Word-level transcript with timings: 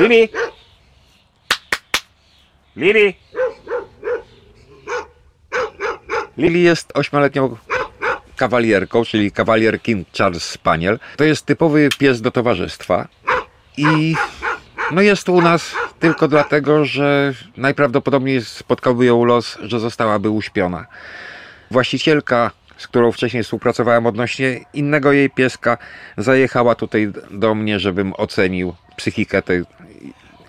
Lili! 0.00 0.28
Lili! 2.76 3.14
Lili 6.36 6.62
jest 6.62 6.92
ośmioletnią 6.94 7.56
kawalierką, 8.36 9.04
czyli 9.04 9.32
kawalier 9.32 9.82
King 9.82 10.08
Charles 10.18 10.44
Spaniel. 10.44 10.98
To 11.16 11.24
jest 11.24 11.46
typowy 11.46 11.88
pies 11.98 12.20
do 12.20 12.30
towarzystwa 12.30 13.08
i 13.76 14.14
no 14.90 15.02
jest 15.02 15.28
u 15.28 15.42
nas 15.42 15.74
tylko 15.98 16.28
dlatego, 16.28 16.84
że 16.84 17.34
najprawdopodobniej 17.56 18.44
spotkałby 18.44 19.04
ją 19.04 19.24
los, 19.24 19.58
że 19.62 19.80
zostałaby 19.80 20.30
uśpiona. 20.30 20.86
Właścicielka, 21.70 22.50
z 22.80 22.88
którą 22.88 23.12
wcześniej 23.12 23.42
współpracowałem 23.42 24.06
odnośnie 24.06 24.60
innego 24.74 25.12
jej 25.12 25.30
pieska, 25.30 25.78
zajechała 26.16 26.74
tutaj 26.74 27.12
do 27.30 27.54
mnie, 27.54 27.80
żebym 27.80 28.12
ocenił 28.16 28.74
psychikę 28.96 29.42
tej 29.42 29.64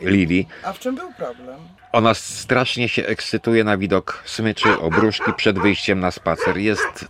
Lili. 0.02 0.48
A 0.64 0.74
w 0.74 0.80
czym 0.80 0.96
był 0.96 1.14
problem? 1.14 1.60
Ona 1.92 2.14
strasznie 2.14 2.90
się 2.90 3.06
ekscytuje 3.06 3.64
na 3.64 3.78
widok 3.78 4.24
smyczy, 4.26 4.80
obruszki 4.80 5.34
przed 5.34 5.60
wyjściem 5.60 6.00
na 6.00 6.12
spacer. 6.12 6.58
Jest 6.58 7.06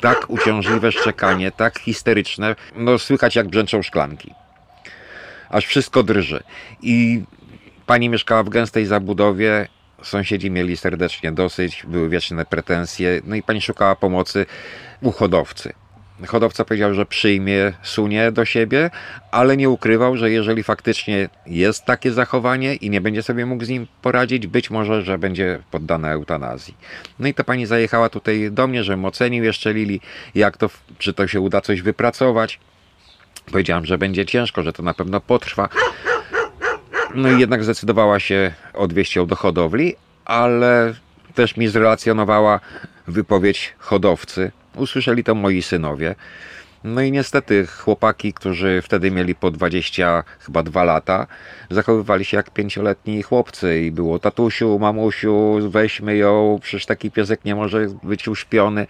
tak 0.00 0.30
uciążliwe 0.30 0.92
szczekanie, 0.92 1.50
tak 1.50 1.78
histeryczne, 1.78 2.56
no 2.76 2.98
słychać 2.98 3.36
jak 3.36 3.48
brzęczą 3.48 3.82
szklanki. 3.82 4.34
Aż 5.50 5.66
wszystko 5.66 6.02
drży. 6.02 6.42
I 6.82 7.22
pani 7.86 8.08
mieszkała 8.08 8.42
w 8.42 8.48
gęstej 8.48 8.86
zabudowie, 8.86 9.68
sąsiedzi 10.06 10.50
mieli 10.50 10.76
serdecznie 10.76 11.32
dosyć, 11.32 11.82
były 11.88 12.08
wieczne 12.08 12.44
pretensje, 12.44 13.20
no 13.24 13.34
i 13.34 13.42
pani 13.42 13.60
szukała 13.60 13.96
pomocy 13.96 14.46
u 15.02 15.12
hodowcy. 15.12 15.72
Hodowca 16.26 16.64
powiedział, 16.64 16.94
że 16.94 17.06
przyjmie 17.06 17.72
Sunię 17.82 18.32
do 18.32 18.44
siebie, 18.44 18.90
ale 19.30 19.56
nie 19.56 19.70
ukrywał, 19.70 20.16
że 20.16 20.30
jeżeli 20.30 20.62
faktycznie 20.62 21.28
jest 21.46 21.84
takie 21.84 22.12
zachowanie 22.12 22.74
i 22.74 22.90
nie 22.90 23.00
będzie 23.00 23.22
sobie 23.22 23.46
mógł 23.46 23.64
z 23.64 23.68
nim 23.68 23.86
poradzić, 24.02 24.46
być 24.46 24.70
może, 24.70 25.02
że 25.02 25.18
będzie 25.18 25.58
poddana 25.70 26.12
eutanazji. 26.12 26.74
No 27.18 27.28
i 27.28 27.34
ta 27.34 27.44
pani 27.44 27.66
zajechała 27.66 28.08
tutaj 28.08 28.50
do 28.52 28.66
mnie, 28.66 28.84
żebym 28.84 29.04
ocenił 29.04 29.44
jeszcze 29.44 29.72
Lili, 29.72 30.00
jak 30.34 30.56
to, 30.56 30.70
czy 30.98 31.14
to 31.14 31.26
się 31.26 31.40
uda 31.40 31.60
coś 31.60 31.82
wypracować. 31.82 32.58
Powiedziałem, 33.52 33.86
że 33.86 33.98
będzie 33.98 34.26
ciężko, 34.26 34.62
że 34.62 34.72
to 34.72 34.82
na 34.82 34.94
pewno 34.94 35.20
potrwa. 35.20 35.68
No 37.16 37.30
i 37.32 37.40
jednak 37.40 37.64
zdecydowała 37.64 38.20
się 38.20 38.52
odwieźć 38.74 39.16
ją 39.16 39.26
do 39.26 39.36
hodowli, 39.36 39.96
ale 40.24 40.94
też 41.34 41.56
mi 41.56 41.68
zrelacjonowała 41.68 42.60
wypowiedź 43.06 43.74
hodowcy. 43.78 44.52
Usłyszeli 44.74 45.24
to 45.24 45.34
moi 45.34 45.62
synowie. 45.62 46.14
No 46.84 47.00
i 47.00 47.12
niestety 47.12 47.66
chłopaki, 47.66 48.32
którzy 48.32 48.82
wtedy 48.82 49.10
mieli 49.10 49.34
po 49.34 49.50
20, 49.50 50.24
chyba 50.38 50.62
2 50.62 50.84
lata, 50.84 51.26
zachowywali 51.70 52.24
się 52.24 52.36
jak 52.36 52.50
pięcioletni 52.50 53.22
chłopcy 53.22 53.80
i 53.80 53.90
było 53.90 54.18
tatusiu, 54.18 54.78
mamusiu, 54.78 55.58
weźmy 55.70 56.16
ją, 56.16 56.58
przecież 56.62 56.86
taki 56.86 57.10
piesek 57.10 57.44
nie 57.44 57.54
może 57.54 57.86
być 58.02 58.28
uśpiony. 58.28 58.86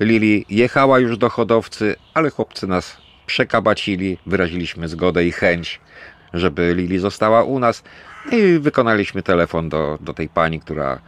Lili 0.00 0.46
jechała 0.48 0.98
już 0.98 1.18
do 1.18 1.30
hodowcy, 1.30 1.96
ale 2.14 2.30
chłopcy 2.30 2.66
nas 2.66 2.96
przekabacili, 3.26 4.18
wyraziliśmy 4.26 4.88
zgodę 4.88 5.24
i 5.24 5.32
chęć, 5.32 5.80
żeby 6.34 6.74
Lili 6.74 6.98
została 6.98 7.42
u 7.42 7.58
nas 7.58 7.82
i 8.32 8.58
wykonaliśmy 8.58 9.22
telefon 9.22 9.68
do, 9.68 9.98
do 10.00 10.14
tej 10.14 10.28
pani, 10.28 10.60
która 10.60 10.98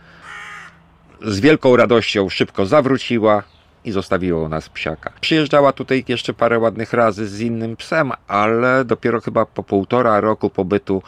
z 1.23 1.41
wielką 1.41 1.77
radością 1.77 2.29
szybko 2.29 2.67
zawróciła 2.67 3.43
i 3.85 3.91
zostawiła 3.91 4.43
u 4.43 4.49
nas 4.49 4.69
psiaka. 4.69 5.13
Przyjeżdżała 5.21 5.73
tutaj 5.73 6.05
jeszcze 6.09 6.35
parę 6.35 6.59
ładnych 6.59 6.93
razy 6.93 7.29
z 7.29 7.41
innym 7.41 7.77
psem, 7.77 8.13
ale 8.29 8.85
dopiero 8.85 9.21
chyba 9.21 9.47
po 9.47 9.63
półtora 9.63 10.21
roku 10.21 10.51
pobytu 10.51 11.03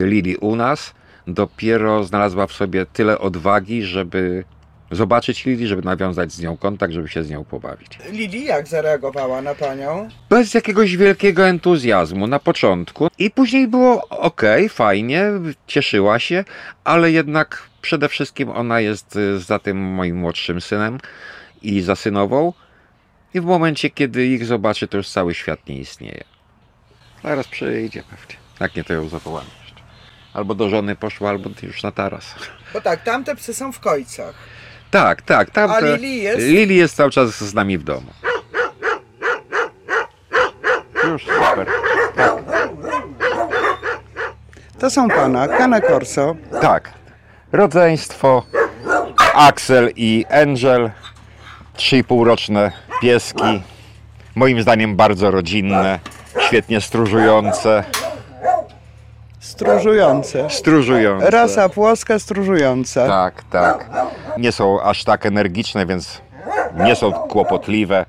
Lili 0.00 0.36
u 0.36 0.56
nas, 0.56 0.94
dopiero 1.26 2.04
znalazła 2.04 2.46
w 2.46 2.52
sobie 2.52 2.86
tyle 2.86 3.18
odwagi, 3.18 3.82
żeby 3.82 4.44
zobaczyć 4.90 5.44
Lili, 5.44 5.66
żeby 5.66 5.82
nawiązać 5.82 6.32
z 6.32 6.40
nią 6.40 6.56
kontakt, 6.56 6.92
żeby 6.92 7.08
się 7.08 7.24
z 7.24 7.30
nią 7.30 7.44
pobawić. 7.44 7.98
Lili 8.10 8.44
jak 8.44 8.68
zareagowała 8.68 9.42
na 9.42 9.54
panią? 9.54 10.08
Bez 10.30 10.54
jakiegoś 10.54 10.96
wielkiego 10.96 11.46
entuzjazmu 11.46 12.26
na 12.26 12.38
początku 12.38 13.08
i 13.18 13.30
później 13.30 13.68
było 13.68 14.08
ok, 14.08 14.42
fajnie, 14.68 15.24
cieszyła 15.66 16.18
się, 16.18 16.44
ale 16.84 17.10
jednak 17.10 17.68
przede 17.82 18.08
wszystkim 18.08 18.50
ona 18.50 18.80
jest 18.80 19.16
y, 19.16 19.38
za 19.38 19.58
tym 19.58 19.78
moim 19.78 20.16
młodszym 20.16 20.60
synem 20.60 20.98
i 21.62 21.80
za 21.80 21.96
synową 21.96 22.52
i 23.34 23.40
w 23.40 23.44
momencie, 23.44 23.90
kiedy 23.90 24.26
ich 24.26 24.44
zobaczy, 24.44 24.88
to 24.88 24.96
już 24.96 25.08
cały 25.08 25.34
świat 25.34 25.68
nie 25.68 25.78
istnieje. 25.78 26.24
Zaraz 27.22 27.48
przyjdzie 27.48 28.02
pewnie. 28.02 28.36
Jak 28.60 28.76
nie, 28.76 28.84
to 28.84 28.92
ją 28.92 29.08
zawołamy 29.08 29.50
jeszcze. 29.60 29.82
Albo 30.34 30.54
do 30.54 30.68
żony 30.70 30.96
poszła, 30.96 31.30
albo 31.30 31.50
już 31.62 31.82
na 31.82 31.92
taras. 31.92 32.34
Bo 32.72 32.80
tak, 32.80 33.02
tamte 33.02 33.36
psy 33.36 33.54
są 33.54 33.72
w 33.72 33.80
kojcach. 33.80 34.34
Tak, 34.90 35.22
tak. 35.22 35.50
Tam 35.50 35.70
A 35.70 35.80
te- 35.80 35.96
Lili 35.96 36.22
jest? 36.22 36.38
Lili 36.38 36.76
jest 36.76 36.96
cały 36.96 37.10
czas 37.10 37.30
z 37.30 37.54
nami 37.54 37.78
w 37.78 37.82
domu. 37.84 38.06
Już 41.04 41.22
super. 41.24 41.66
To 44.78 44.90
są 44.90 45.08
pana, 45.08 45.48
Cane 45.48 45.80
Corso. 45.82 46.36
Tak. 46.60 46.90
Rodzeństwo 47.52 48.42
Axel 49.34 49.90
i 49.96 50.24
Angel. 50.30 50.90
3,5 51.76 52.24
roczne 52.24 52.72
pieski. 53.02 53.62
Moim 54.34 54.62
zdaniem 54.62 54.96
bardzo 54.96 55.30
rodzinne, 55.30 55.98
świetnie 56.40 56.80
stróżujące. 56.80 57.84
Stróżujące. 59.60 60.50
Stróżujące. 60.50 61.30
Rasa 61.30 61.68
włoska 61.68 62.18
stróżująca. 62.18 63.06
Tak, 63.06 63.42
tak. 63.50 63.90
Nie 64.38 64.52
są 64.52 64.82
aż 64.82 65.04
tak 65.04 65.26
energiczne, 65.26 65.86
więc 65.86 66.20
nie 66.74 66.96
są 66.96 67.12
kłopotliwe. 67.12 68.06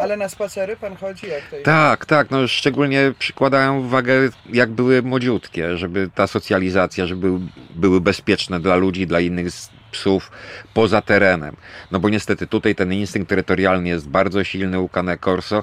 Ale 0.00 0.16
na 0.16 0.28
spacery 0.28 0.76
pan 0.76 0.96
chodzi 0.96 1.28
jak 1.28 1.42
to 1.50 1.56
jest? 1.56 1.64
Tak, 1.64 2.06
tak, 2.06 2.30
no 2.30 2.48
szczególnie 2.48 3.12
przykładają 3.18 3.78
uwagę, 3.78 4.14
jak 4.52 4.70
były 4.70 5.02
młodziutkie, 5.02 5.76
żeby 5.76 6.10
ta 6.14 6.26
socjalizacja, 6.26 7.06
żeby 7.06 7.30
były, 7.74 8.00
bezpieczne 8.00 8.60
dla 8.60 8.76
ludzi, 8.76 9.06
dla 9.06 9.20
innych 9.20 9.46
psów 9.90 10.30
poza 10.74 11.02
terenem. 11.02 11.56
No 11.90 12.00
bo 12.00 12.08
niestety 12.08 12.46
tutaj 12.46 12.74
ten 12.74 12.92
instynkt 12.92 13.28
terytorialny 13.28 13.88
jest 13.88 14.08
bardzo 14.08 14.44
silny 14.44 14.80
u 14.80 14.88
Cane 14.88 15.18
Corso 15.18 15.62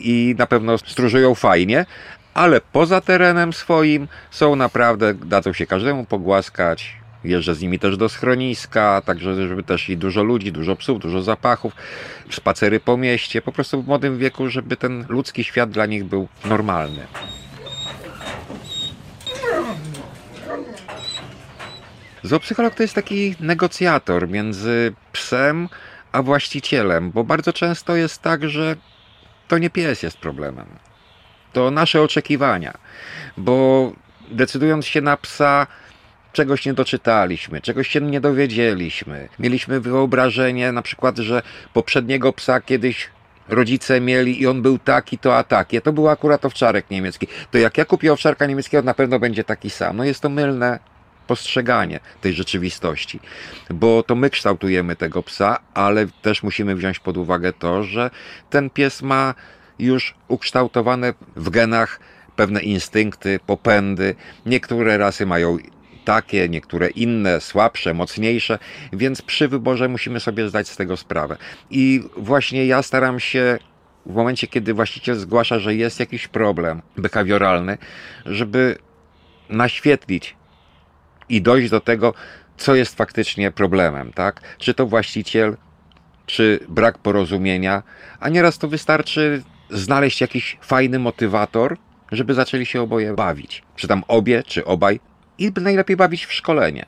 i 0.00 0.34
na 0.38 0.46
pewno 0.46 0.78
stróżują 0.78 1.34
fajnie, 1.34 1.86
ale 2.36 2.60
poza 2.60 3.00
terenem 3.00 3.52
swoim 3.52 4.08
są 4.30 4.56
naprawdę, 4.56 5.14
dadzą 5.14 5.52
się 5.52 5.66
każdemu 5.66 6.04
pogłaskać. 6.04 6.96
Jeżdżę 7.24 7.54
z 7.54 7.60
nimi 7.60 7.78
też 7.78 7.96
do 7.96 8.08
schroniska, 8.08 9.02
także 9.06 9.48
żeby 9.48 9.62
też 9.62 9.88
i 9.88 9.96
dużo 9.96 10.22
ludzi, 10.22 10.52
dużo 10.52 10.76
psów, 10.76 11.00
dużo 11.00 11.22
zapachów, 11.22 11.72
spacery 12.30 12.80
po 12.80 12.96
mieście, 12.96 13.42
po 13.42 13.52
prostu 13.52 13.82
w 13.82 13.86
młodym 13.86 14.18
wieku, 14.18 14.48
żeby 14.48 14.76
ten 14.76 15.04
ludzki 15.08 15.44
świat 15.44 15.70
dla 15.70 15.86
nich 15.86 16.04
był 16.04 16.28
normalny. 16.44 17.06
Zoopsycholog 22.22 22.74
to 22.74 22.82
jest 22.82 22.94
taki 22.94 23.34
negocjator 23.40 24.28
między 24.28 24.92
psem 25.12 25.68
a 26.12 26.22
właścicielem, 26.22 27.10
bo 27.10 27.24
bardzo 27.24 27.52
często 27.52 27.96
jest 27.96 28.22
tak, 28.22 28.48
że 28.48 28.76
to 29.48 29.58
nie 29.58 29.70
pies 29.70 30.02
jest 30.02 30.18
problemem. 30.18 30.66
To 31.52 31.70
nasze 31.70 32.02
oczekiwania, 32.02 32.74
bo 33.36 33.92
decydując 34.30 34.86
się 34.86 35.00
na 35.00 35.16
psa, 35.16 35.66
czegoś 36.32 36.66
nie 36.66 36.74
doczytaliśmy, 36.74 37.60
czegoś 37.60 37.88
się 37.88 38.00
nie 38.00 38.20
dowiedzieliśmy. 38.20 39.28
Mieliśmy 39.38 39.80
wyobrażenie 39.80 40.72
na 40.72 40.82
przykład, 40.82 41.18
że 41.18 41.42
poprzedniego 41.72 42.32
psa 42.32 42.60
kiedyś 42.60 43.10
rodzice 43.48 44.00
mieli 44.00 44.40
i 44.40 44.46
on 44.46 44.62
był 44.62 44.78
taki, 44.78 45.18
to 45.18 45.36
a 45.36 45.44
taki. 45.44 45.80
To 45.80 45.92
był 45.92 46.08
akurat 46.08 46.44
owczarek 46.44 46.90
niemiecki. 46.90 47.26
To 47.50 47.58
jak 47.58 47.78
ja 47.78 47.84
kupię 47.84 48.12
owczarka 48.12 48.46
niemieckiego, 48.46 48.82
na 48.82 48.94
pewno 48.94 49.18
będzie 49.18 49.44
taki 49.44 49.70
sam. 49.70 49.96
No 49.96 50.04
jest 50.04 50.20
to 50.20 50.28
mylne 50.28 50.78
postrzeganie 51.26 52.00
tej 52.20 52.32
rzeczywistości, 52.32 53.20
bo 53.70 54.02
to 54.02 54.14
my 54.14 54.30
kształtujemy 54.30 54.96
tego 54.96 55.22
psa, 55.22 55.58
ale 55.74 56.06
też 56.22 56.42
musimy 56.42 56.74
wziąć 56.74 56.98
pod 56.98 57.16
uwagę 57.16 57.52
to, 57.52 57.82
że 57.82 58.10
ten 58.50 58.70
pies 58.70 59.02
ma 59.02 59.34
już 59.78 60.14
ukształtowane 60.28 61.14
w 61.36 61.50
genach 61.50 62.00
pewne 62.36 62.60
instynkty, 62.60 63.40
popędy. 63.46 64.14
Niektóre 64.46 64.98
rasy 64.98 65.26
mają 65.26 65.58
takie, 66.04 66.48
niektóre 66.48 66.88
inne, 66.88 67.40
słabsze, 67.40 67.94
mocniejsze, 67.94 68.58
więc 68.92 69.22
przy 69.22 69.48
wyborze 69.48 69.88
musimy 69.88 70.20
sobie 70.20 70.48
zdać 70.48 70.68
z 70.68 70.76
tego 70.76 70.96
sprawę. 70.96 71.36
I 71.70 72.02
właśnie 72.16 72.66
ja 72.66 72.82
staram 72.82 73.20
się 73.20 73.58
w 74.06 74.14
momencie, 74.14 74.46
kiedy 74.46 74.74
właściciel 74.74 75.16
zgłasza, 75.16 75.58
że 75.58 75.74
jest 75.74 76.00
jakiś 76.00 76.28
problem 76.28 76.82
behawioralny, 76.96 77.78
żeby 78.26 78.78
naświetlić 79.48 80.36
i 81.28 81.42
dojść 81.42 81.70
do 81.70 81.80
tego, 81.80 82.14
co 82.56 82.74
jest 82.74 82.96
faktycznie 82.96 83.50
problemem, 83.50 84.12
tak? 84.12 84.40
Czy 84.58 84.74
to 84.74 84.86
właściciel, 84.86 85.56
czy 86.26 86.60
brak 86.68 86.98
porozumienia, 86.98 87.82
a 88.20 88.28
nieraz 88.28 88.58
to 88.58 88.68
wystarczy 88.68 89.42
znaleźć 89.70 90.20
jakiś 90.20 90.58
fajny 90.60 90.98
motywator, 90.98 91.76
żeby 92.12 92.34
zaczęli 92.34 92.66
się 92.66 92.82
oboje 92.82 93.14
bawić. 93.14 93.62
Czy 93.76 93.88
tam 93.88 94.04
obie, 94.08 94.42
czy 94.42 94.64
obaj. 94.64 95.00
I 95.38 95.52
najlepiej 95.60 95.96
bawić 95.96 96.26
w 96.26 96.32
szkolenie. 96.32 96.86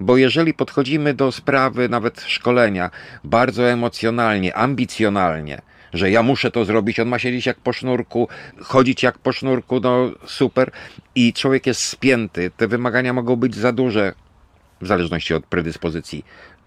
Bo 0.00 0.16
jeżeli 0.16 0.54
podchodzimy 0.54 1.14
do 1.14 1.32
sprawy 1.32 1.88
nawet 1.88 2.20
szkolenia 2.20 2.90
bardzo 3.24 3.70
emocjonalnie, 3.70 4.56
ambicjonalnie, 4.56 5.62
że 5.92 6.10
ja 6.10 6.22
muszę 6.22 6.50
to 6.50 6.64
zrobić, 6.64 7.00
on 7.00 7.08
ma 7.08 7.18
siedzieć 7.18 7.46
jak 7.46 7.56
po 7.56 7.72
sznurku, 7.72 8.28
chodzić 8.60 9.02
jak 9.02 9.18
po 9.18 9.32
sznurku, 9.32 9.80
no 9.80 10.10
super, 10.26 10.70
i 11.14 11.32
człowiek 11.32 11.66
jest 11.66 11.82
spięty, 11.82 12.50
te 12.56 12.68
wymagania 12.68 13.12
mogą 13.12 13.36
być 13.36 13.54
za 13.54 13.72
duże, 13.72 14.12
w 14.80 14.86
zależności 14.86 15.34
od 15.34 15.46
predyspozycji 15.46 16.24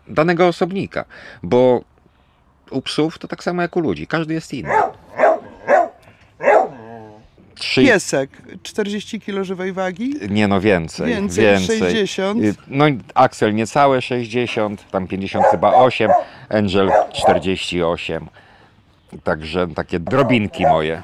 danego 0.08 0.48
osobnika, 0.48 1.06
bo 1.44 1.84
u 2.72 2.82
psów 2.82 3.18
to 3.18 3.28
tak 3.28 3.44
samo 3.44 3.62
jak 3.62 3.76
u 3.76 3.80
ludzi, 3.80 4.08
każdy 4.08 4.34
jest 4.34 4.54
inny. 4.54 4.72
Trzy, 7.60 7.82
Piesek, 7.82 8.30
40 8.64 9.20
kg 9.20 9.44
żywej 9.44 9.74
wagi? 9.74 10.14
nie 10.30 10.48
no 10.48 10.62
więcej, 10.62 11.08
Więcej, 11.08 11.80
60. 11.80 12.44
Y, 12.44 12.56
No 12.68 12.86
Axel 13.14 13.56
niecałe 13.56 14.02
60, 14.02 14.92
tam 14.92 15.08
50 15.08 15.46
chyba 15.52 15.74
8, 15.74 16.12
Angel 16.50 16.92
48. 17.14 18.28
Także 19.24 19.68
takie 19.68 20.00
drobinki 20.00 20.64
moje. 20.64 21.04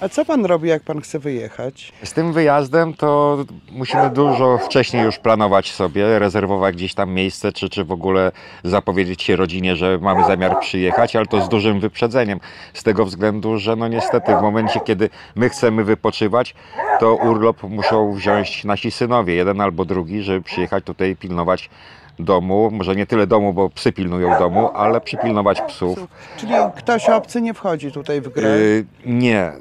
A 0.00 0.08
co 0.08 0.24
pan 0.24 0.44
robi, 0.44 0.68
jak 0.68 0.82
pan 0.82 1.00
chce 1.00 1.18
wyjechać? 1.18 1.92
Z 2.02 2.12
tym 2.12 2.32
wyjazdem 2.32 2.94
to 2.94 3.38
musimy 3.72 4.10
dużo 4.10 4.58
wcześniej 4.58 5.04
już 5.04 5.18
planować 5.18 5.72
sobie, 5.72 6.18
rezerwować 6.18 6.74
gdzieś 6.74 6.94
tam 6.94 7.10
miejsce, 7.10 7.52
czy, 7.52 7.68
czy 7.68 7.84
w 7.84 7.92
ogóle 7.92 8.32
zapowiedzieć 8.64 9.22
się 9.22 9.36
rodzinie, 9.36 9.76
że 9.76 9.98
mamy 10.00 10.24
zamiar 10.24 10.60
przyjechać, 10.60 11.16
ale 11.16 11.26
to 11.26 11.40
z 11.40 11.48
dużym 11.48 11.80
wyprzedzeniem. 11.80 12.40
Z 12.74 12.82
tego 12.82 13.04
względu, 13.04 13.58
że 13.58 13.76
no 13.76 13.88
niestety 13.88 14.36
w 14.36 14.42
momencie, 14.42 14.80
kiedy 14.80 15.10
my 15.36 15.48
chcemy 15.48 15.84
wypoczywać, 15.84 16.54
to 17.00 17.14
urlop 17.14 17.62
muszą 17.62 18.12
wziąć 18.12 18.64
nasi 18.64 18.90
synowie, 18.90 19.34
jeden 19.34 19.60
albo 19.60 19.84
drugi, 19.84 20.22
żeby 20.22 20.42
przyjechać 20.42 20.84
tutaj 20.84 21.16
pilnować 21.16 21.70
domu, 22.18 22.70
może 22.72 22.96
nie 22.96 23.06
tyle 23.06 23.26
domu, 23.26 23.52
bo 23.52 23.70
psy 23.70 23.92
pilnują 23.92 24.38
domu, 24.38 24.70
ale 24.74 25.00
przypilnować 25.00 25.60
psów. 25.60 26.06
Czyli 26.36 26.52
ktoś 26.76 27.08
obcy 27.08 27.40
nie 27.40 27.54
wchodzi 27.54 27.92
tutaj 27.92 28.20
w 28.20 28.28
grę? 28.28 28.48
Y, 28.48 28.86
nie. 29.06 29.52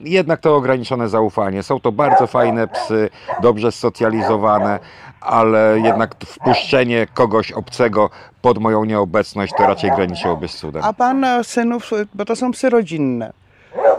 Jednak 0.00 0.40
to 0.40 0.56
ograniczone 0.56 1.08
zaufanie. 1.08 1.62
Są 1.62 1.80
to 1.80 1.92
bardzo 1.92 2.26
fajne 2.26 2.68
psy, 2.68 3.10
dobrze 3.42 3.72
socjalizowane, 3.72 4.78
ale 5.20 5.80
jednak 5.84 6.14
wpuszczenie 6.26 7.06
kogoś 7.14 7.52
obcego 7.52 8.10
pod 8.42 8.58
moją 8.58 8.84
nieobecność 8.84 9.52
to 9.56 9.66
raczej 9.66 9.90
graniczyłoby 9.90 10.48
z 10.48 10.56
cudem. 10.56 10.82
A 10.84 10.92
pan 10.92 11.24
e, 11.24 11.44
synów, 11.44 11.90
bo 12.14 12.24
to 12.24 12.36
są 12.36 12.50
psy 12.52 12.70
rodzinne, 12.70 13.32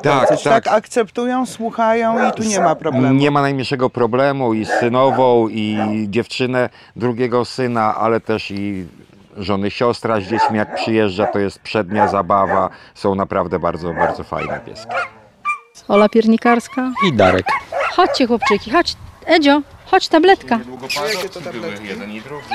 Tak, 0.02 0.28
coś 0.28 0.44
tak 0.44 0.68
akceptują, 0.68 1.46
słuchają 1.46 2.30
i 2.30 2.32
tu 2.32 2.44
nie 2.44 2.60
ma 2.60 2.76
problemu. 2.76 3.14
Nie 3.14 3.32
ma 3.32 3.42
najmniejszego 3.42 3.90
problemu 3.90 4.54
i 4.54 4.66
z 4.66 4.70
synową, 4.70 5.48
i 5.50 5.78
dziewczynę 6.10 6.70
drugiego 6.96 7.46
syna, 7.46 7.96
ale 7.96 8.20
też 8.20 8.52
i 8.52 8.86
żony 9.38 9.72
siostra 9.72 10.20
z 10.20 10.24
dziećmi 10.24 10.58
jak 10.58 10.76
przyjeżdża, 10.76 11.26
to 11.28 11.40
jest 11.40 11.60
przednia 11.60 12.08
zabawa. 12.08 12.70
Są 12.94 13.16
naprawdę 13.16 13.60
bardzo, 13.60 13.94
bardzo 13.94 14.24
fajne 14.24 14.60
pieski. 14.66 14.96
Ola 15.88 16.10
Piernikarska. 16.10 16.92
i 17.08 17.14
Darek. 17.14 17.46
Chodźcie 17.96 18.28
chłopczyki, 18.28 18.72
chodź. 18.72 18.94
Edzio, 19.26 19.62
chodź 19.86 20.08
tabletka. 20.08 20.60
Jakie 21.14 21.30
to 21.30 21.42
tabletki? 21.42 21.88
jeden 21.88 22.12
i 22.12 22.22
drugi. 22.22 22.46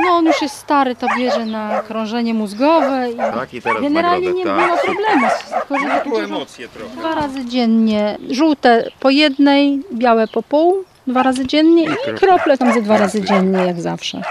No 0.00 0.10
on 0.10 0.26
już 0.26 0.42
jest 0.42 0.54
stary, 0.56 0.94
to 0.96 1.06
bierze 1.18 1.46
na 1.46 1.80
krążenie 1.88 2.34
mózgowe 2.34 3.10
i 3.10 3.16
Tak, 3.16 3.54
i 3.54 3.62
teraz 3.62 3.82
generalnie 3.82 4.32
nie, 4.32 4.44
nagrodę, 4.44 4.72
tak. 4.76 4.84
problemu. 4.84 5.26
Tylko, 5.68 5.78
że 5.78 6.04
Było 6.04 6.22
emocje 6.22 6.68
trochę. 6.68 6.96
dwa 6.96 7.14
razy 7.14 7.44
dziennie, 7.44 8.18
żółte 8.30 8.90
po 9.00 9.10
jednej, 9.10 9.82
białe 9.92 10.28
po 10.28 10.42
pół, 10.42 10.84
dwa 11.06 11.22
razy 11.22 11.46
dziennie 11.46 11.84
i 11.84 12.18
krople 12.18 12.58
tam 12.58 12.72
ze 12.72 12.82
dwa 12.82 12.98
razy 12.98 13.22
dziennie 13.22 13.58
jak 13.58 13.80
zawsze. 13.80 14.22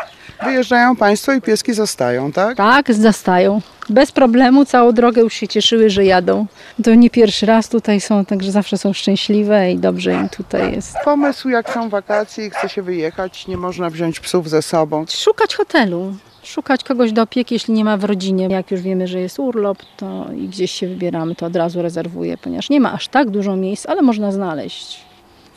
Wyjeżdżają 0.44 0.96
państwo 0.96 1.34
i 1.34 1.42
pieski 1.42 1.74
zostają, 1.74 2.32
tak? 2.32 2.58
Tak, 2.58 2.94
zastają. 2.94 3.62
Bez 3.90 4.12
problemu 4.12 4.66
całą 4.66 4.92
drogę 4.92 5.22
już 5.22 5.34
się 5.34 5.48
cieszyły, 5.48 5.90
że 5.90 6.06
jadą. 6.06 6.46
To 6.84 6.96
nie 6.96 7.10
pierwszy 7.10 7.46
raz 7.46 7.70
tutaj 7.70 8.02
są, 8.02 8.26
także 8.26 8.52
zawsze 8.52 8.78
są 8.78 8.94
szczęśliwe 8.94 9.72
i 9.72 9.78
dobrze 9.78 10.14
im 10.14 10.30
tutaj 10.30 10.76
jest. 10.76 10.96
Pomysł, 11.06 11.50
jak 11.50 11.74
są 11.74 11.90
wakacje 11.90 12.46
i 12.46 12.50
chce 12.50 12.70
się 12.70 12.82
wyjechać, 12.82 13.48
nie 13.48 13.58
można 13.58 13.90
wziąć 13.90 14.20
psów 14.20 14.50
ze 14.50 14.62
sobą. 14.62 15.06
Szukać 15.10 15.56
hotelu, 15.56 16.14
szukać 16.44 16.84
kogoś 16.84 17.12
do 17.12 17.22
opieki, 17.22 17.56
jeśli 17.56 17.74
nie 17.74 17.86
ma 17.86 17.98
w 17.98 18.04
rodzinie. 18.04 18.48
Jak 18.52 18.72
już 18.72 18.82
wiemy, 18.82 19.08
że 19.08 19.20
jest 19.20 19.40
urlop, 19.40 19.78
to 19.98 20.26
i 20.36 20.48
gdzieś 20.48 20.72
się 20.72 20.88
wybieramy, 20.88 21.36
to 21.36 21.46
od 21.46 21.56
razu 21.56 21.82
rezerwuję, 21.82 22.38
ponieważ 22.38 22.70
nie 22.70 22.80
ma 22.80 22.94
aż 22.94 23.08
tak 23.08 23.30
dużo 23.30 23.56
miejsc, 23.56 23.86
ale 23.86 24.02
można 24.02 24.32
znaleźć. 24.32 25.07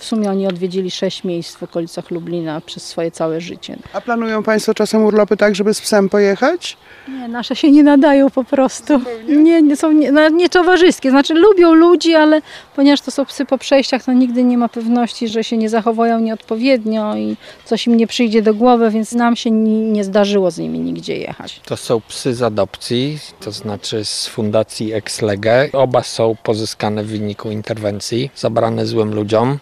W 0.01 0.05
sumie 0.05 0.31
oni 0.31 0.47
odwiedzili 0.47 0.91
sześć 0.91 1.25
miejsc 1.25 1.57
w 1.57 1.63
okolicach 1.63 2.11
Lublina 2.11 2.61
przez 2.61 2.87
swoje 2.87 3.11
całe 3.11 3.41
życie. 3.41 3.77
A 3.93 4.01
planują 4.01 4.43
państwo 4.43 4.75
czasem 4.75 5.05
urlopy 5.05 5.37
tak, 5.37 5.55
żeby 5.55 5.75
z 5.75 5.81
psem 5.81 6.09
pojechać? 6.09 6.77
Nie, 7.09 7.29
nasze 7.29 7.57
się 7.57 7.71
nie 7.71 7.83
nadają 7.83 8.31
po 8.31 8.45
prostu. 8.45 9.01
Nie, 9.29 9.63
nie 9.63 9.77
są 9.77 9.93
nie, 9.93 10.13
nie 10.33 10.49
towarzyskie. 10.49 11.11
Znaczy 11.11 11.35
lubią 11.35 11.75
ludzi, 11.75 12.15
ale 12.15 12.43
ponieważ 12.77 13.01
to 13.01 13.11
są 13.11 13.25
psy 13.25 13.45
po 13.45 13.59
przejściach, 13.59 14.05
to 14.05 14.13
nigdy 14.13 14.45
nie 14.45 14.59
ma 14.59 14.69
pewności, 14.69 15.29
że 15.29 15.45
się 15.45 15.57
nie 15.57 15.69
zachowają 15.69 16.21
nieodpowiednio 16.21 17.17
i 17.17 17.37
coś 17.65 17.87
im 17.87 17.97
nie 17.97 18.07
przyjdzie 18.07 18.43
do 18.43 18.55
głowy, 18.55 18.91
więc 18.91 19.13
nam 19.13 19.37
się 19.37 19.51
ni, 19.51 19.71
nie 19.71 20.05
zdarzyło 20.05 20.51
z 20.51 20.59
nimi 20.59 20.79
nigdzie 20.79 21.17
jechać. 21.17 21.61
To 21.65 21.77
są 21.77 22.01
psy 22.01 22.35
z 22.35 22.43
adopcji, 22.43 23.19
to 23.41 23.53
znaczy 23.53 24.05
z 24.05 24.27
fundacji 24.27 24.93
Ex 24.93 25.23
Lege. 25.23 25.69
Oba 25.73 26.03
są 26.03 26.37
pozyskane 26.43 27.05
w 27.05 27.07
wyniku 27.07 27.51
interwencji, 27.51 28.31
zabrane 28.37 28.87
złym 28.87 29.15
ludziom. 29.15 29.59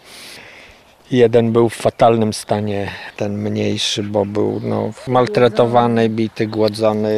Jeden 1.10 1.52
był 1.52 1.69
w 1.69 1.75
fatalnym 1.75 2.32
stanie, 2.32 2.90
ten 3.16 3.38
mniejszy, 3.38 4.02
bo 4.02 4.26
był 4.26 4.60
no, 4.64 4.90
maltretowany, 5.06 6.08
bity, 6.08 6.46
głodzony. 6.46 7.10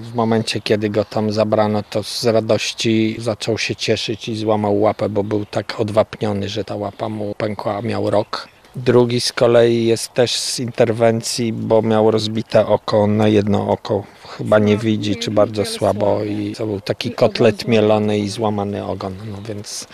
W 0.00 0.14
momencie, 0.14 0.60
kiedy 0.60 0.90
go 0.90 1.04
tam 1.04 1.32
zabrano, 1.32 1.82
to 1.90 2.02
z 2.02 2.24
radości 2.24 3.16
zaczął 3.18 3.58
się 3.58 3.76
cieszyć 3.76 4.28
i 4.28 4.36
złamał 4.36 4.80
łapę, 4.80 5.08
bo 5.08 5.24
był 5.24 5.44
tak 5.44 5.80
odwapniony, 5.80 6.48
że 6.48 6.64
ta 6.64 6.76
łapa 6.76 7.08
mu 7.08 7.34
pękła, 7.34 7.82
miał 7.82 8.10
rok. 8.10 8.48
Drugi 8.76 9.20
z 9.20 9.32
kolei 9.32 9.86
jest 9.86 10.14
też 10.14 10.36
z 10.36 10.60
interwencji, 10.60 11.52
bo 11.52 11.82
miał 11.82 12.10
rozbite 12.10 12.66
oko 12.66 13.06
na 13.06 13.28
jedno 13.28 13.68
oko. 13.68 14.04
Chyba 14.36 14.58
nie 14.58 14.76
widzi, 14.76 15.16
czy 15.16 15.30
bardzo 15.30 15.64
słabo 15.64 16.24
i 16.24 16.54
to 16.58 16.66
był 16.66 16.80
taki 16.80 17.10
kotlet 17.10 17.68
mielony 17.68 18.18
i 18.18 18.28
złamany 18.28 18.86
ogon, 18.86 19.14
no 19.32 19.38
więc 19.48 19.86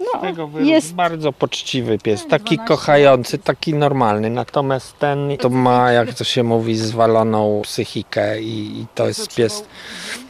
z 0.00 0.20
tego 0.20 0.46
wyrósł 0.46 0.70
jest- 0.70 0.94
bardzo 0.94 1.32
poczciwy 1.32 1.98
pies, 1.98 2.26
taki 2.26 2.58
kochający, 2.58 3.38
taki 3.38 3.74
normalny. 3.74 4.30
Natomiast 4.30 4.98
ten 4.98 5.36
to 5.40 5.48
ma, 5.48 5.92
jak 5.92 6.14
to 6.14 6.24
się 6.24 6.42
mówi, 6.42 6.76
zwaloną 6.76 7.62
psychikę 7.64 8.40
i, 8.40 8.80
i 8.80 8.86
to 8.94 9.06
jest 9.06 9.34
pies 9.34 9.64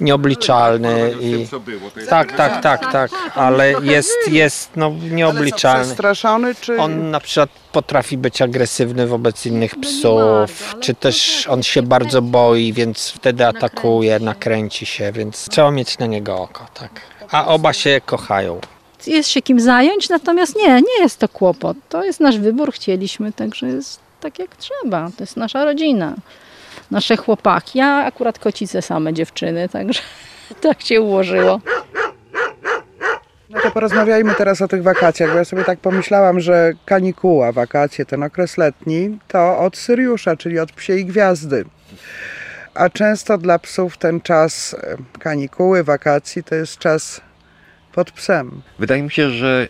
nieobliczalny. 0.00 1.12
I... 1.20 1.46
Tak, 2.08 2.36
tak, 2.36 2.62
tak, 2.62 2.92
tak, 2.92 3.10
ale 3.34 3.72
jest, 3.82 4.28
jest 4.28 4.70
no, 4.76 4.92
nieobliczalny. 5.10 5.84
Przestraszony 5.84 6.54
czy... 6.54 6.76
On 6.76 7.10
na 7.10 7.20
przykład 7.20 7.50
potrafi 7.72 8.18
być 8.18 8.42
agresywny 8.42 9.06
wobec 9.06 9.46
innych 9.46 9.74
psów, 9.80 10.74
czy 10.80 10.94
też 10.94 11.46
on 11.46 11.62
się 11.62 11.82
bardzo 11.82 12.22
boi, 12.22 12.72
więc 12.72 13.10
wtedy 13.10 13.46
atakuje, 13.46 14.18
nakręci 14.18 14.86
się, 14.86 15.12
więc 15.12 15.48
trzeba 15.48 15.70
mieć 15.70 15.98
na 15.98 16.06
niego 16.06 16.38
oko, 16.42 16.66
tak. 16.74 17.00
A 17.30 17.46
oba 17.46 17.72
się 17.72 18.00
kochają. 18.06 18.60
Jest 19.06 19.28
się 19.28 19.42
kim 19.42 19.60
zająć, 19.60 20.08
natomiast 20.08 20.56
nie, 20.56 20.74
nie 20.74 21.00
jest 21.00 21.18
to 21.18 21.28
kłopot. 21.28 21.76
To 21.88 22.04
jest 22.04 22.20
nasz 22.20 22.38
wybór, 22.38 22.72
chcieliśmy, 22.72 23.32
także 23.32 23.68
jest 23.68 24.00
tak 24.20 24.38
jak 24.38 24.56
trzeba. 24.56 25.10
To 25.16 25.22
jest 25.22 25.36
nasza 25.36 25.64
rodzina, 25.64 26.14
nasze 26.90 27.16
chłopaki. 27.16 27.78
Ja 27.78 28.04
akurat 28.06 28.38
kocice 28.38 28.82
same 28.82 29.12
dziewczyny, 29.12 29.68
także 29.68 30.00
tak 30.60 30.82
się 30.82 31.00
ułożyło. 31.00 31.60
No 33.50 33.60
to 33.60 33.70
porozmawiajmy 33.70 34.34
teraz 34.34 34.62
o 34.62 34.68
tych 34.68 34.82
wakacjach, 34.82 35.30
bo 35.30 35.38
ja 35.38 35.44
sobie 35.44 35.64
tak 35.64 35.78
pomyślałam, 35.78 36.40
że 36.40 36.72
kanikuła, 36.84 37.52
wakacje, 37.52 38.06
ten 38.06 38.22
okres 38.22 38.58
letni, 38.58 39.18
to 39.28 39.58
od 39.58 39.76
Syriusza, 39.76 40.36
czyli 40.36 40.58
od 40.58 40.72
psiej 40.72 41.04
gwiazdy. 41.04 41.64
A 42.74 42.88
często 42.88 43.38
dla 43.38 43.58
psów 43.58 43.98
ten 43.98 44.20
czas 44.20 44.74
e, 44.74 44.96
kanikuły, 45.18 45.84
wakacji 45.84 46.44
to 46.44 46.54
jest 46.54 46.78
czas 46.78 47.20
pod 47.92 48.10
psem. 48.10 48.62
Wydaje 48.78 49.02
mi 49.02 49.10
się, 49.10 49.30
że 49.30 49.68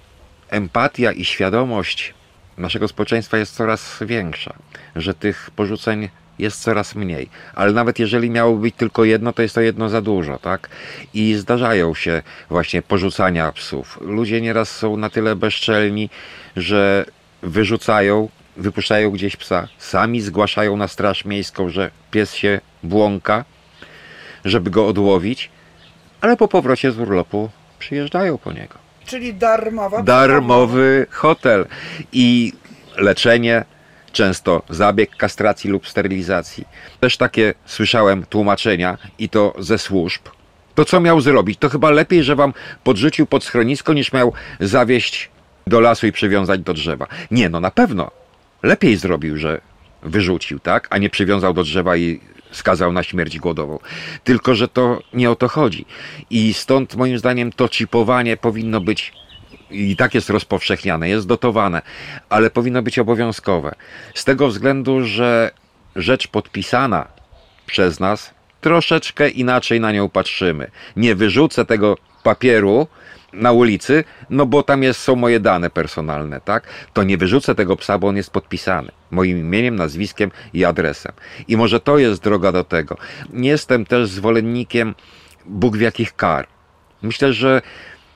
empatia 0.51 1.13
i 1.13 1.25
świadomość 1.25 2.15
naszego 2.59 2.89
społeczeństwa 2.89 3.39
jest 3.39 3.55
coraz 3.55 3.97
większa, 4.01 4.55
że 4.97 5.15
tych 5.15 5.51
porzuceń 5.57 6.09
jest 6.39 6.63
coraz 6.63 6.95
mniej. 6.95 7.29
Ale 7.55 7.73
nawet 7.73 7.99
jeżeli 7.99 8.31
miało 8.31 8.57
być 8.57 8.75
tylko 8.75 9.05
jedno, 9.05 9.33
to 9.33 9.43
jest 9.43 9.55
to 9.55 9.61
jedno 9.61 9.89
za 9.89 10.03
dużo, 10.03 10.39
tak? 10.39 10.69
I 11.15 11.35
zdarzają 11.35 11.95
się 11.95 12.23
właśnie 12.49 12.83
porzucania 12.83 13.53
psów. 13.53 13.99
Ludzie 14.01 14.41
nieraz 14.41 14.77
są 14.77 14.97
na 14.97 15.11
tyle 15.11 15.37
bezczelni, 15.37 16.11
że 16.57 17.05
wyrzucają, 17.43 18.29
wypuszczają 18.57 19.11
gdzieś 19.11 19.37
psa, 19.37 19.69
sami 19.79 20.21
zgłaszają 20.21 20.77
na 20.77 20.89
straż 20.89 21.25
miejską, 21.25 21.69
że 21.69 21.91
pies 22.11 22.35
się 22.35 22.61
błąka, 22.83 23.45
żeby 24.45 24.71
go 24.71 24.87
odłowić, 24.87 25.51
ale 26.21 26.37
po 26.37 26.49
powrocie 26.49 26.93
z 26.93 26.99
urlopu 26.99 27.51
przyjeżdżają 27.81 28.39
po 28.39 28.53
niego. 28.53 28.75
Czyli 29.07 29.35
darmowa 29.35 30.03
darmowy 30.03 31.07
hotel 31.11 31.67
i 32.13 32.53
leczenie, 32.97 33.65
często 34.13 34.63
zabieg 34.69 35.17
kastracji 35.17 35.71
lub 35.71 35.89
sterylizacji. 35.89 36.65
Też 37.01 37.17
takie 37.17 37.55
słyszałem 37.67 38.27
tłumaczenia 38.27 38.99
i 39.19 39.29
to 39.29 39.55
ze 39.59 39.79
służb. 39.79 40.23
To 40.75 40.85
co 40.85 41.01
miał 41.01 41.21
zrobić? 41.21 41.59
To 41.59 41.69
chyba 41.69 41.91
lepiej, 41.91 42.25
że 42.25 42.37
wam 42.37 42.53
podrzucił 42.85 43.27
pod 43.27 43.45
schronisko, 43.45 43.93
niż 43.93 44.13
miał 44.13 44.33
zawieść 44.61 45.31
do 45.67 45.81
lasu 45.81 46.07
i 46.07 46.13
przywiązać 46.13 46.61
do 46.61 46.75
drzewa. 46.75 47.07
Nie, 47.31 47.49
no 47.49 47.61
na 47.61 47.71
pewno. 47.71 48.11
Lepiej 48.63 48.97
zrobił, 48.97 49.37
że 49.37 49.61
wyrzucił, 50.03 50.61
tak? 50.61 50.87
A 50.91 50.99
nie 50.99 51.11
przywiązał 51.11 51.55
do 51.55 51.63
drzewa 51.63 51.97
i 51.97 52.21
skazał 52.53 52.93
na 52.93 53.03
śmierć 53.03 53.39
głodową. 53.39 53.79
Tylko, 54.25 54.55
że 54.55 54.69
to 54.69 55.03
nie 55.13 55.31
o 55.31 55.37
to 55.37 55.49
chodzi. 55.49 55.87
I 56.31 56.55
stąd 56.55 56.97
moim 56.97 57.19
zdaniem 57.19 57.53
to 57.53 57.69
chipowanie 57.69 58.37
powinno 58.37 58.81
być 58.81 59.13
i 59.71 59.97
tak 59.97 60.15
jest 60.15 60.31
rozpowszechniane, 60.31 61.09
jest 61.09 61.27
dotowane, 61.27 61.83
ale 62.29 62.51
powinno 62.51 62.83
być 62.83 62.99
obowiązkowe. 62.99 63.75
Z 64.15 64.25
tego 64.25 64.49
względu, 64.49 65.05
że 65.05 65.51
rzecz 65.97 66.29
podpisana 66.29 67.07
przez 67.67 68.01
nas, 68.01 68.35
troszeczkę 68.61 69.29
inaczej 69.29 69.81
na 69.81 69.93
nią 69.93 70.09
patrzymy. 70.09 70.71
Nie 70.97 71.15
wyrzucę 71.15 71.65
tego 71.65 71.97
papieru 72.23 72.87
na 73.33 73.53
ulicy, 73.53 74.05
no 74.31 74.47
bo 74.47 74.63
tam 74.63 74.83
jest, 74.83 75.01
są 75.01 75.17
moje 75.17 75.41
dane 75.41 75.71
personalne, 75.71 76.41
tak? 76.41 76.67
To 76.93 77.03
nie 77.03 77.19
wyrzucę 77.19 77.55
tego 77.55 77.77
psa, 77.77 77.99
bo 77.99 78.09
on 78.09 78.17
jest 78.17 78.31
podpisany. 78.31 78.93
Moim 79.11 79.39
imieniem, 79.39 79.77
nazwiskiem 79.77 80.31
i 80.53 80.65
adresem. 80.65 81.13
I 81.49 81.57
może 81.57 81.81
to 81.81 81.99
jest 81.99 82.23
droga 82.23 82.53
do 82.53 82.65
tego. 82.65 82.97
Nie 83.33 83.49
jestem 83.49 83.87
też 83.87 84.09
zwolennikiem 84.09 84.95
Bóg 85.47 85.77
w 85.77 85.81
jakich 85.81 86.17
kar. 86.17 86.47
Myślę, 87.03 87.33
że 87.33 87.63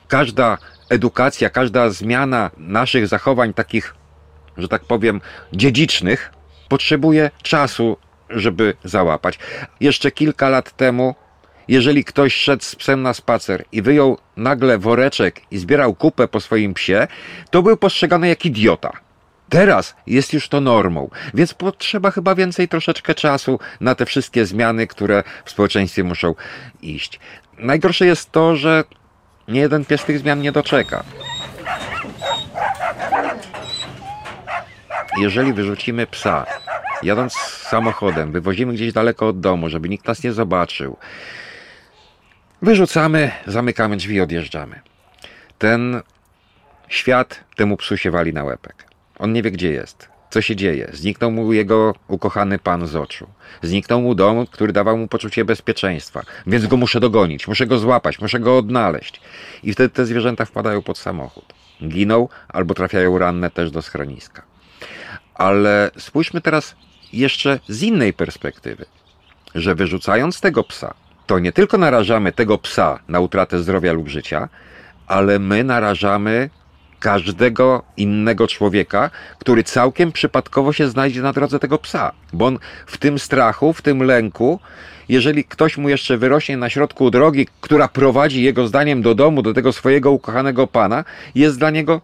każda 0.07 0.57
edukacja, 0.89 1.49
każda 1.49 1.89
zmiana 1.89 2.51
naszych 2.57 3.07
zachowań 3.07 3.53
takich, 3.53 3.95
że 4.57 4.67
tak 4.67 4.83
powiem, 4.83 5.21
dziedzicznych, 5.53 6.31
potrzebuje 6.69 7.31
czasu, 7.43 7.97
żeby 8.29 8.73
załapać. 8.83 9.39
Jeszcze 9.79 10.11
kilka 10.11 10.49
lat 10.49 10.75
temu, 10.75 11.15
jeżeli 11.67 12.03
ktoś 12.03 12.35
szedł 12.35 12.63
z 12.63 12.75
psem 12.75 13.01
na 13.01 13.13
spacer 13.13 13.65
i 13.71 13.81
wyjął 13.81 14.17
nagle 14.37 14.77
woreczek 14.77 15.41
i 15.51 15.57
zbierał 15.57 15.95
kupę 15.95 16.27
po 16.27 16.39
swoim 16.39 16.73
psie, 16.73 17.07
to 17.49 17.61
był 17.61 17.77
postrzegany 17.77 18.27
jak 18.27 18.45
idiota. 18.45 18.91
Teraz 19.49 19.95
jest 20.07 20.33
już 20.33 20.49
to 20.49 20.61
normą, 20.61 21.09
więc 21.33 21.53
potrzeba 21.53 22.11
chyba 22.11 22.35
więcej 22.35 22.67
troszeczkę 22.67 23.15
czasu 23.15 23.59
na 23.81 23.95
te 23.95 24.05
wszystkie 24.05 24.45
zmiany, 24.45 24.87
które 24.87 25.23
w 25.45 25.51
społeczeństwie 25.51 26.03
muszą 26.03 26.35
iść. 26.81 27.19
Najgorsze 27.57 28.05
jest 28.05 28.31
to, 28.31 28.55
że 28.55 28.83
nie 29.47 29.59
jeden 29.59 29.85
pies 29.85 30.05
tych 30.05 30.19
zmian 30.19 30.41
nie 30.41 30.51
doczeka. 30.51 31.03
Jeżeli 35.17 35.53
wyrzucimy 35.53 36.07
psa, 36.07 36.45
jadąc 37.03 37.33
samochodem, 37.69 38.31
wywozimy 38.31 38.73
gdzieś 38.73 38.93
daleko 38.93 39.27
od 39.27 39.39
domu, 39.39 39.69
żeby 39.69 39.89
nikt 39.89 40.07
nas 40.07 40.23
nie 40.23 40.33
zobaczył, 40.33 40.97
wyrzucamy, 42.61 43.31
zamykamy 43.47 43.97
drzwi, 43.97 44.21
odjeżdżamy. 44.21 44.79
Ten 45.57 46.01
świat 46.87 47.43
temu 47.55 47.77
psu 47.77 47.97
się 47.97 48.11
wali 48.11 48.33
na 48.33 48.43
łepek. 48.43 48.85
On 49.19 49.33
nie 49.33 49.43
wie, 49.43 49.51
gdzie 49.51 49.71
jest, 49.71 50.09
co 50.29 50.41
się 50.41 50.55
dzieje. 50.55 50.89
Zniknął 50.93 51.31
mu 51.31 51.53
jego 51.53 51.95
ukochany 52.07 52.59
pan 52.59 52.87
z 52.87 52.95
oczu. 52.95 53.27
Zniknął 53.61 54.01
mu 54.01 54.15
dom, 54.15 54.47
który 54.47 54.73
dawał 54.73 54.97
mu 54.97 55.07
poczucie 55.07 55.45
bezpieczeństwa. 55.45 56.21
Więc 56.47 56.67
go 56.67 56.77
muszę 56.77 56.99
dogonić, 56.99 57.47
muszę 57.47 57.67
go 57.67 57.77
złapać, 57.77 58.19
muszę 58.19 58.39
go 58.39 58.57
odnaleźć. 58.57 59.21
I 59.63 59.73
wtedy 59.73 59.89
te 59.89 60.05
zwierzęta 60.05 60.45
wpadają 60.45 60.81
pod 60.81 60.97
samochód. 60.97 61.53
Giną 61.87 62.27
albo 62.47 62.73
trafiają 62.73 63.17
ranne 63.17 63.51
też 63.51 63.71
do 63.71 63.81
schroniska. 63.81 64.41
Ale 65.33 65.91
spójrzmy 65.97 66.41
teraz 66.41 66.75
jeszcze 67.13 67.59
z 67.67 67.83
innej 67.83 68.13
perspektywy, 68.13 68.85
że 69.55 69.75
wyrzucając 69.75 70.41
tego 70.41 70.63
psa, 70.63 70.93
to 71.27 71.39
nie 71.39 71.51
tylko 71.51 71.77
narażamy 71.77 72.31
tego 72.31 72.57
psa 72.57 72.99
na 73.07 73.19
utratę 73.19 73.59
zdrowia 73.59 73.93
lub 73.93 74.07
życia, 74.07 74.49
ale 75.07 75.39
my 75.39 75.63
narażamy 75.63 76.49
każdego 76.99 77.83
innego 77.97 78.47
człowieka, 78.47 79.09
który 79.39 79.63
całkiem 79.63 80.11
przypadkowo 80.11 80.73
się 80.73 80.87
znajdzie 80.87 81.21
na 81.21 81.33
drodze 81.33 81.59
tego 81.59 81.77
psa. 81.77 82.11
Bo 82.33 82.45
on 82.45 82.59
w 82.85 82.97
tym 82.97 83.19
strachu, 83.19 83.73
w 83.73 83.81
tym 83.81 84.03
lęku, 84.03 84.59
jeżeli 85.09 85.43
ktoś 85.43 85.77
mu 85.77 85.89
jeszcze 85.89 86.17
wyrośnie 86.17 86.57
na 86.57 86.69
środku 86.69 87.11
drogi, 87.11 87.47
która 87.61 87.87
prowadzi 87.87 88.43
jego 88.43 88.67
zdaniem 88.67 89.01
do 89.01 89.15
domu, 89.15 89.41
do 89.41 89.53
tego 89.53 89.73
swojego 89.73 90.11
ukochanego 90.11 90.67
pana, 90.67 91.03
jest 91.35 91.59
dla 91.59 91.69
niego 91.69 92.01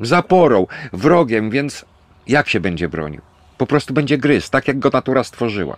zaporą, 0.00 0.66
wrogiem, 0.92 1.50
więc 1.50 1.84
jak 2.26 2.48
się 2.48 2.60
będzie 2.60 2.88
bronił? 2.88 3.20
Po 3.58 3.66
prostu 3.66 3.94
będzie 3.94 4.18
gryzł, 4.18 4.50
tak 4.50 4.68
jak 4.68 4.78
go 4.78 4.90
natura 4.92 5.24
stworzyła. 5.24 5.76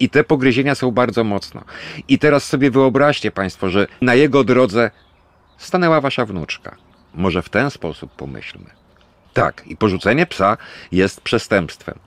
I 0.00 0.08
te 0.08 0.24
pogryzienia 0.24 0.74
są 0.74 0.90
bardzo 0.90 1.24
mocno. 1.24 1.64
I 2.08 2.18
teraz 2.18 2.44
sobie 2.44 2.70
wyobraźcie 2.70 3.30
Państwo, 3.30 3.68
że 3.68 3.86
na 4.00 4.14
jego 4.14 4.44
drodze 4.44 4.90
stanęła 5.58 6.00
Wasza 6.00 6.24
wnuczka. 6.24 6.76
Może 7.14 7.42
w 7.42 7.48
ten 7.48 7.70
sposób 7.70 8.12
pomyślmy. 8.12 8.70
Tak, 9.32 9.66
i 9.66 9.76
porzucenie 9.76 10.26
psa 10.26 10.56
jest 10.92 11.20
przestępstwem. 11.20 11.98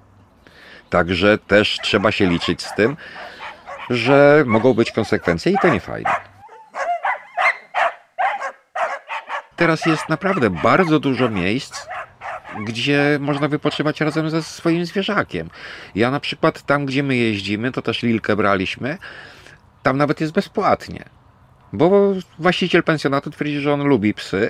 Także 0.89 1.38
też 1.38 1.79
trzeba 1.84 2.12
się 2.12 2.25
liczyć 2.25 2.62
z 2.62 2.75
tym, 2.75 2.98
że 3.89 4.44
mogą 4.48 4.74
być 4.74 4.91
konsekwencje 4.91 5.51
i 5.51 5.58
to 5.62 5.70
nie 5.70 5.79
fajne. 5.79 6.12
Teraz 9.56 9.86
jest 9.86 10.10
naprawdę 10.10 10.50
bardzo 10.50 11.00
dużo 11.00 11.29
miejsc, 11.29 11.88
gdzie 12.66 13.18
można 13.22 13.48
wypoczywać 13.48 14.01
razem 14.01 14.30
ze 14.30 14.44
swoim 14.44 14.86
zwierzakiem. 14.86 15.50
Ja 15.96 16.12
na 16.12 16.20
przykład 16.20 16.62
tam, 16.62 16.86
gdzie 16.86 17.04
my 17.04 17.16
jeździmy, 17.16 17.72
to 17.72 17.82
też 17.82 18.04
Lilkę 18.04 18.36
braliśmy, 18.36 18.98
tam 19.84 19.98
nawet 19.98 20.22
jest 20.22 20.34
bezpłatnie. 20.34 21.06
Bo 21.74 22.13
właściciel 22.39 22.84
pensjonatu 22.84 23.32
twierdzi, 23.32 23.60
że 23.60 23.74
on 23.74 23.84
lubi 23.84 24.13
psy 24.13 24.50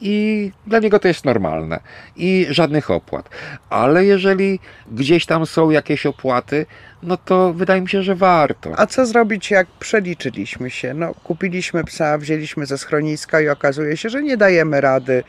i 0.00 0.50
dla 0.66 0.78
niego 0.78 0.98
to 0.98 1.08
jest 1.08 1.24
normalne 1.24 1.80
i 2.16 2.46
żadnych 2.50 2.90
opłat. 2.90 3.30
Ale 3.70 4.04
jeżeli 4.04 4.60
gdzieś 4.92 5.26
tam 5.26 5.46
są 5.46 5.70
jakieś 5.70 6.06
opłaty, 6.06 6.66
no 7.06 7.16
to 7.16 7.52
wydaje 7.52 7.80
mi 7.80 7.88
się, 7.88 8.02
że 8.02 8.14
warto. 8.14 8.72
A 8.76 8.86
co 8.86 9.06
zrobić, 9.06 9.50
jak 9.50 9.66
przeliczyliśmy 9.66 10.70
się? 10.70 10.94
No, 10.94 11.14
kupiliśmy 11.14 11.84
psa, 11.84 12.18
wzięliśmy 12.18 12.66
ze 12.66 12.78
schroniska 12.78 13.40
i 13.40 13.48
okazuje 13.48 13.96
się, 13.96 14.08
że 14.08 14.22
nie 14.22 14.36
dajemy 14.36 14.80
rady 14.80 15.24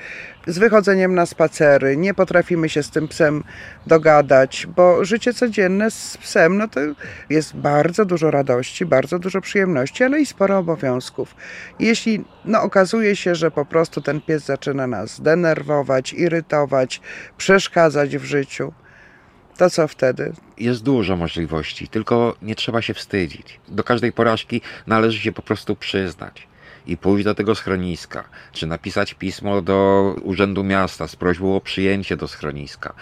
z 0.47 0.57
wychodzeniem 0.57 1.15
na 1.15 1.25
spacery, 1.25 1.97
nie 1.97 2.13
potrafimy 2.13 2.69
się 2.69 2.83
z 2.83 2.89
tym 2.89 3.07
psem 3.07 3.43
dogadać, 3.87 4.67
bo 4.75 5.05
życie 5.05 5.33
codzienne 5.33 5.91
z 5.91 6.17
psem, 6.17 6.57
no 6.57 6.67
to 6.67 6.79
jest 7.29 7.55
bardzo 7.55 8.05
dużo 8.05 8.31
radości, 8.31 8.85
bardzo 8.85 9.19
dużo 9.19 9.41
przyjemności, 9.41 10.03
ale 10.03 10.21
i 10.21 10.25
sporo 10.25 10.57
obowiązków. 10.57 11.35
Jeśli 11.79 12.25
no, 12.45 12.61
okazuje 12.61 13.15
się, 13.15 13.35
że 13.35 13.51
po 13.51 13.65
prostu 13.65 14.01
ten 14.01 14.21
pies 14.21 14.45
zaczyna 14.45 14.87
nas 14.87 15.21
denerwować, 15.21 16.13
irytować, 16.13 17.01
przeszkadzać 17.37 18.17
w 18.17 18.23
życiu, 18.23 18.73
to 19.57 19.69
co 19.69 19.87
wtedy? 19.87 20.33
Jest 20.57 20.83
dużo 20.83 21.15
możliwości, 21.15 21.87
tylko 21.87 22.35
nie 22.41 22.55
trzeba 22.55 22.81
się 22.81 22.93
wstydzić. 22.93 23.59
Do 23.67 23.83
każdej 23.83 24.11
porażki 24.11 24.61
należy 24.87 25.19
się 25.19 25.31
po 25.31 25.41
prostu 25.41 25.75
przyznać 25.75 26.47
i 26.87 26.97
pójść 26.97 27.25
do 27.25 27.35
tego 27.35 27.55
schroniska, 27.55 28.23
czy 28.51 28.67
napisać 28.67 29.13
pismo 29.13 29.61
do 29.61 30.15
Urzędu 30.23 30.63
Miasta 30.63 31.07
z 31.07 31.15
prośbą 31.15 31.55
o 31.55 31.61
przyjęcie 31.61 32.17
do 32.17 32.27
schroniska, 32.27 32.93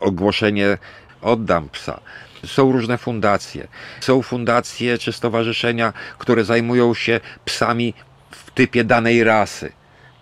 ogłoszenie 0.00 0.78
oddam 1.22 1.68
psa. 1.68 2.00
Są 2.46 2.72
różne 2.72 2.98
fundacje. 2.98 3.68
Są 4.00 4.22
fundacje 4.22 4.98
czy 4.98 5.12
stowarzyszenia, 5.12 5.92
które 6.18 6.44
zajmują 6.44 6.94
się 6.94 7.20
psami 7.44 7.94
w 8.30 8.50
typie 8.50 8.84
danej 8.84 9.24
rasy. 9.24 9.72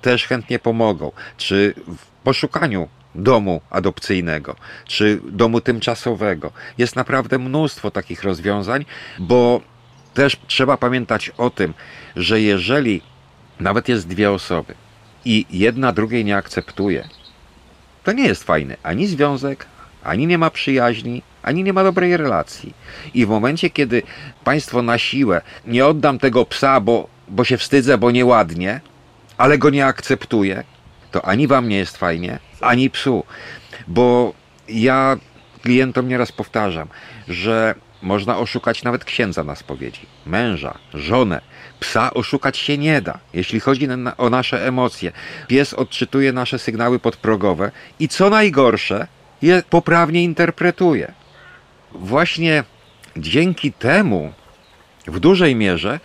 Też 0.00 0.26
chętnie 0.26 0.58
pomogą. 0.58 1.12
Czy 1.36 1.74
w 1.86 2.06
poszukaniu 2.24 2.88
domu 3.14 3.60
adopcyjnego, 3.70 4.56
czy 4.86 5.20
domu 5.24 5.60
tymczasowego. 5.60 6.52
Jest 6.78 6.96
naprawdę 6.96 7.38
mnóstwo 7.38 7.90
takich 7.90 8.22
rozwiązań, 8.22 8.84
bo 9.18 9.60
też 10.14 10.36
trzeba 10.46 10.76
pamiętać 10.76 11.30
o 11.38 11.50
tym, 11.50 11.74
że 12.16 12.40
jeżeli 12.40 13.02
nawet 13.60 13.88
jest 13.88 14.08
dwie 14.08 14.30
osoby 14.30 14.74
i 15.24 15.46
jedna 15.50 15.92
drugiej 15.92 16.24
nie 16.24 16.36
akceptuje, 16.36 17.08
to 18.04 18.12
nie 18.12 18.24
jest 18.24 18.44
fajny 18.44 18.76
ani 18.82 19.06
związek, 19.06 19.66
ani 20.04 20.26
nie 20.26 20.38
ma 20.38 20.50
przyjaźni, 20.50 21.22
ani 21.42 21.62
nie 21.62 21.72
ma 21.72 21.82
dobrej 21.82 22.16
relacji. 22.16 22.74
I 23.14 23.26
w 23.26 23.28
momencie, 23.28 23.70
kiedy 23.70 24.02
państwo 24.44 24.82
na 24.82 24.98
siłę 24.98 25.40
nie 25.66 25.86
oddam 25.86 26.18
tego 26.18 26.44
psa, 26.44 26.80
bo, 26.80 27.08
bo 27.28 27.44
się 27.44 27.56
wstydzę, 27.56 27.98
bo 27.98 28.10
nieładnie, 28.10 28.80
ale 29.38 29.58
go 29.58 29.70
nie 29.70 29.86
akceptuję, 29.86 30.64
to 31.12 31.24
ani 31.24 31.46
wam 31.46 31.68
nie 31.68 31.76
jest 31.76 31.96
fajnie, 31.96 32.38
ani 32.60 32.90
psu. 32.90 33.24
Bo 33.88 34.34
ja 34.68 35.16
klientom 35.62 36.08
nieraz 36.08 36.32
powtarzam, 36.32 36.88
że 37.28 37.74
Można 38.02 38.38
oszukać 38.38 38.82
nawet 38.82 39.04
księdza 39.04 39.44
na 39.44 39.54
spowiedzi, 39.54 40.06
męża, 40.26 40.78
żonę. 40.94 41.40
Psa 41.80 42.14
oszukać 42.14 42.56
się 42.56 42.78
nie 42.78 43.02
da, 43.02 43.18
jeśli 43.34 43.60
chodzi 43.60 43.88
na, 43.88 44.16
o 44.16 44.30
nasze 44.30 44.66
emocje. 44.66 45.12
Pies 45.48 45.74
odczytuje 45.74 46.32
nasze 46.32 46.58
sygnały 46.58 46.98
podprogowe 46.98 47.70
i 47.98 48.08
co 48.08 48.30
najgorsze, 48.30 49.06
je 49.42 49.62
poprawnie 49.70 50.24
interpretuje. 50.24 51.12
Właśnie 51.92 52.64
dzięki 53.16 53.72
temu, 53.72 54.32
w 55.06 55.20
dużej 55.20 55.56
mierze, 55.56 56.00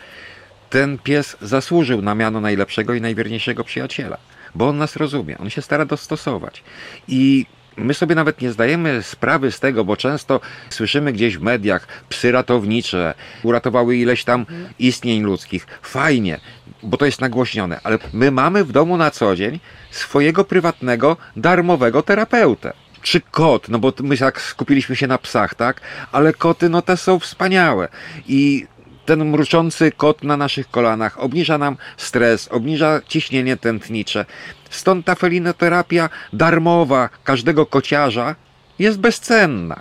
ten 0.70 0.98
pies 0.98 1.38
zasłużył 1.42 2.02
na 2.02 2.16
miano 2.16 2.42
najlepszego 2.42 2.94
i 2.94 3.02
najwierniejszego 3.02 3.64
przyjaciela, 3.64 4.18
bo 4.58 4.68
on 4.68 4.78
nas 4.78 4.96
rozumie, 4.96 5.38
on 5.38 5.50
się 5.50 5.62
stara 5.62 5.86
dostosować. 5.86 6.64
I 7.08 7.46
my 7.78 7.94
sobie 7.94 8.16
nawet 8.16 8.42
nie 8.42 8.52
zdajemy 8.52 9.04
sprawy 9.04 9.52
z 9.52 9.60
tego, 9.60 9.86
bo 9.86 9.98
często 9.98 10.40
słyszymy 10.70 11.14
gdzieś 11.14 11.38
w 11.38 11.42
mediach 11.42 11.88
psy 12.10 12.32
ratownicze 12.32 13.14
uratowały 13.44 13.98
ileś 13.98 14.24
tam 14.24 14.46
istnień 14.80 15.24
ludzkich. 15.24 15.68
Fajnie, 15.82 16.40
bo 16.84 16.98
to 16.98 17.06
jest 17.06 17.22
nagłośnione, 17.22 17.80
ale 17.84 18.00
my 18.14 18.32
mamy 18.32 18.64
w 18.64 18.72
domu 18.72 18.98
na 18.98 19.12
co 19.12 19.36
dzień 19.36 19.60
swojego 19.92 20.44
prywatnego, 20.44 21.18
darmowego 21.36 22.02
terapeutę. 22.02 22.74
Czy 23.02 23.22
kot, 23.22 23.70
no 23.70 23.80
bo 23.80 23.94
my 24.04 24.18
tak 24.18 24.42
skupiliśmy 24.42 24.96
się 24.96 25.08
na 25.08 25.18
psach, 25.18 25.56
tak? 25.56 25.82
Ale 26.12 26.34
koty, 26.34 26.70
no 26.70 26.82
te 26.82 26.98
są 26.98 27.20
wspaniałe. 27.20 27.88
I 28.28 28.68
ten 29.08 29.26
mruczący 29.26 29.92
kot 29.92 30.24
na 30.24 30.38
naszych 30.38 30.70
kolanach 30.70 31.20
obniża 31.20 31.58
nam 31.58 31.78
stres, 31.98 32.48
obniża 32.48 33.02
ciśnienie 33.08 33.58
tętnicze. 33.58 34.26
Stąd 34.70 35.06
ta 35.06 35.16
felinoterapia 35.16 36.10
darmowa 36.34 37.10
każdego 37.24 37.66
kociarza 37.66 38.36
jest 38.80 39.00
bezcenna. 39.00 39.80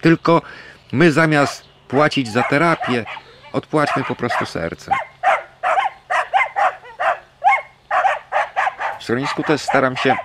Tylko 0.00 0.42
my 0.92 1.12
zamiast 1.12 1.64
płacić 1.88 2.32
za 2.32 2.42
terapię, 2.42 3.04
odpłaćmy 3.52 4.04
po 4.04 4.14
prostu 4.14 4.46
sercem. 4.46 4.94
W 9.00 9.04
schronisku 9.04 9.42
też 9.42 9.60
staram 9.60 9.96
się 9.96 10.16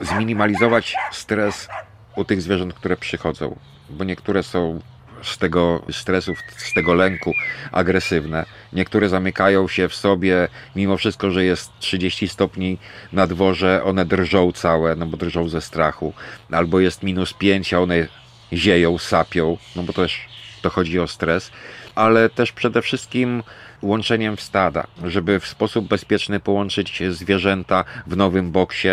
zminimalizować 0.00 0.96
stres 1.12 1.68
u 2.16 2.24
tych 2.24 2.42
zwierząt, 2.42 2.74
które 2.74 2.96
przychodzą, 2.96 3.58
bo 3.90 4.04
niektóre 4.04 4.42
są 4.42 4.80
z 5.22 5.38
tego 5.38 5.82
stresu, 5.90 6.34
z 6.56 6.74
tego 6.74 6.94
lęku 6.94 7.34
agresywne. 7.72 8.46
Niektóre 8.72 9.08
zamykają 9.08 9.68
się 9.68 9.88
w 9.88 9.94
sobie, 9.94 10.48
mimo 10.76 10.96
wszystko, 10.96 11.30
że 11.30 11.44
jest 11.44 11.70
30 11.78 12.28
stopni 12.28 12.78
na 13.12 13.26
dworze, 13.26 13.84
one 13.84 14.04
drżą 14.04 14.52
całe, 14.52 14.96
no 14.96 15.06
bo 15.06 15.16
drżą 15.16 15.48
ze 15.48 15.60
strachu. 15.60 16.12
Albo 16.50 16.80
jest 16.80 17.02
minus 17.02 17.32
5, 17.32 17.74
a 17.74 17.80
one 17.80 18.06
zieją, 18.52 18.98
sapią, 18.98 19.58
no 19.76 19.82
bo 19.82 19.92
też 19.92 20.20
to 20.62 20.70
chodzi 20.70 21.00
o 21.00 21.06
stres. 21.06 21.50
Ale 21.94 22.28
też 22.28 22.52
przede 22.52 22.82
wszystkim 22.82 23.42
łączeniem 23.82 24.36
w 24.36 24.40
stada, 24.40 24.86
żeby 25.04 25.40
w 25.40 25.46
sposób 25.46 25.88
bezpieczny 25.88 26.40
połączyć 26.40 27.02
zwierzęta 27.10 27.84
w 28.06 28.16
nowym 28.16 28.52
boksie, 28.52 28.88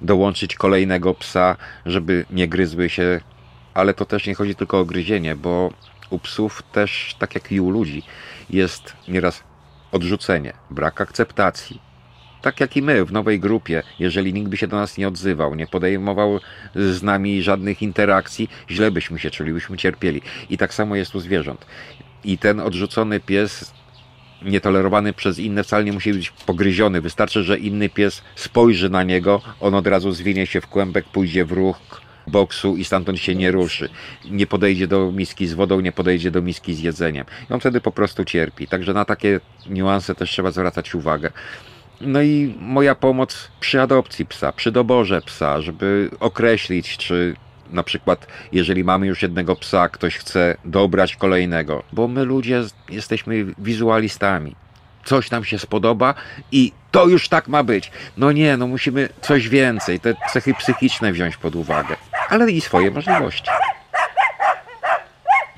dołączyć 0.00 0.54
kolejnego 0.54 1.14
psa, 1.14 1.56
żeby 1.86 2.24
nie 2.30 2.48
gryzły 2.48 2.90
się 2.90 3.20
ale 3.74 3.94
to 3.94 4.04
też 4.04 4.26
nie 4.26 4.34
chodzi 4.34 4.54
tylko 4.54 4.80
o 4.80 4.84
gryzienie, 4.84 5.36
bo 5.36 5.70
u 6.10 6.18
psów 6.18 6.62
też, 6.72 7.16
tak 7.18 7.34
jak 7.34 7.52
i 7.52 7.60
u 7.60 7.70
ludzi, 7.70 8.02
jest 8.50 8.96
nieraz 9.08 9.42
odrzucenie, 9.92 10.52
brak 10.70 11.00
akceptacji. 11.00 11.80
Tak 12.42 12.60
jak 12.60 12.76
i 12.76 12.82
my 12.82 13.04
w 13.04 13.12
nowej 13.12 13.40
grupie, 13.40 13.82
jeżeli 13.98 14.32
nikt 14.32 14.48
by 14.48 14.56
się 14.56 14.66
do 14.66 14.76
nas 14.76 14.98
nie 14.98 15.08
odzywał, 15.08 15.54
nie 15.54 15.66
podejmował 15.66 16.40
z 16.74 17.02
nami 17.02 17.42
żadnych 17.42 17.82
interakcji, 17.82 18.50
źle 18.70 18.90
byśmy 18.90 19.18
się 19.18 19.30
czuli, 19.30 19.52
byśmy 19.52 19.76
cierpieli. 19.76 20.22
I 20.50 20.58
tak 20.58 20.74
samo 20.74 20.96
jest 20.96 21.14
u 21.14 21.20
zwierząt. 21.20 21.66
I 22.24 22.38
ten 22.38 22.60
odrzucony 22.60 23.20
pies, 23.20 23.72
nietolerowany 24.44 25.12
przez 25.12 25.38
inne, 25.38 25.64
wcale 25.64 25.84
nie 25.84 25.92
musi 25.92 26.12
być 26.12 26.30
pogryziony. 26.30 27.00
Wystarczy, 27.00 27.42
że 27.42 27.58
inny 27.58 27.88
pies 27.88 28.22
spojrzy 28.34 28.90
na 28.90 29.02
niego, 29.02 29.42
on 29.60 29.74
od 29.74 29.86
razu 29.86 30.12
zwinie 30.12 30.46
się 30.46 30.60
w 30.60 30.66
kłębek, 30.66 31.04
pójdzie 31.04 31.44
w 31.44 31.52
ruch, 31.52 32.01
boksu 32.26 32.76
i 32.76 32.84
stamtąd 32.84 33.18
się 33.18 33.34
nie 33.34 33.50
ruszy. 33.50 33.88
Nie 34.30 34.46
podejdzie 34.46 34.86
do 34.86 35.12
miski 35.12 35.46
z 35.46 35.54
wodą, 35.54 35.80
nie 35.80 35.92
podejdzie 35.92 36.30
do 36.30 36.42
miski 36.42 36.74
z 36.74 36.80
jedzeniem. 36.80 37.26
I 37.50 37.52
on 37.52 37.60
wtedy 37.60 37.80
po 37.80 37.92
prostu 37.92 38.24
cierpi. 38.24 38.68
Także 38.68 38.94
na 38.94 39.04
takie 39.04 39.40
niuanse 39.70 40.14
też 40.14 40.30
trzeba 40.30 40.50
zwracać 40.50 40.94
uwagę. 40.94 41.30
No 42.00 42.22
i 42.22 42.54
moja 42.60 42.94
pomoc 42.94 43.48
przy 43.60 43.80
adopcji 43.80 44.26
psa, 44.26 44.52
przy 44.52 44.72
doborze 44.72 45.22
psa, 45.22 45.60
żeby 45.60 46.10
określić, 46.20 46.96
czy 46.96 47.36
na 47.70 47.82
przykład, 47.82 48.26
jeżeli 48.52 48.84
mamy 48.84 49.06
już 49.06 49.22
jednego 49.22 49.56
psa, 49.56 49.88
ktoś 49.88 50.16
chce 50.16 50.56
dobrać 50.64 51.16
kolejnego, 51.16 51.82
bo 51.92 52.08
my 52.08 52.24
ludzie 52.24 52.62
jesteśmy 52.90 53.46
wizualistami. 53.58 54.56
Coś 55.04 55.30
nam 55.30 55.44
się 55.44 55.58
spodoba 55.58 56.14
i 56.52 56.72
to 56.90 57.08
już 57.08 57.28
tak 57.28 57.48
ma 57.48 57.62
być. 57.62 57.90
No 58.16 58.32
nie, 58.32 58.56
no 58.56 58.66
musimy 58.66 59.08
coś 59.20 59.48
więcej, 59.48 60.00
te 60.00 60.14
cechy 60.32 60.54
psychiczne 60.54 61.12
wziąć 61.12 61.36
pod 61.36 61.56
uwagę, 61.56 61.96
ale 62.32 62.50
i 62.50 62.60
swoje 62.60 62.90
możliwości. 62.90 63.50